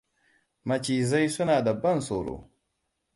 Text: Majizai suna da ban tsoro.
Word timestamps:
Majizai 0.67 1.27
suna 1.35 1.61
da 1.65 1.73
ban 1.81 1.99
tsoro. 2.01 2.35